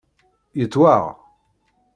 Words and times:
Yettwaɣ? 0.59 1.05